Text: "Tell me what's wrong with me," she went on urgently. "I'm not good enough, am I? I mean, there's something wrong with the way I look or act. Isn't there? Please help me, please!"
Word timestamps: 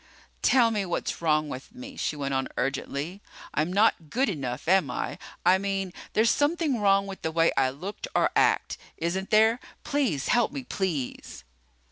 "Tell 0.41 0.71
me 0.71 0.83
what's 0.83 1.21
wrong 1.21 1.47
with 1.47 1.75
me," 1.75 1.95
she 1.95 2.15
went 2.15 2.33
on 2.33 2.47
urgently. 2.57 3.21
"I'm 3.53 3.71
not 3.71 4.09
good 4.09 4.29
enough, 4.29 4.67
am 4.67 4.89
I? 4.89 5.19
I 5.45 5.59
mean, 5.59 5.93
there's 6.13 6.31
something 6.31 6.79
wrong 6.79 7.05
with 7.05 7.21
the 7.21 7.31
way 7.31 7.51
I 7.55 7.69
look 7.69 8.07
or 8.15 8.31
act. 8.35 8.79
Isn't 8.97 9.29
there? 9.29 9.59
Please 9.83 10.29
help 10.29 10.51
me, 10.51 10.63
please!" 10.63 11.43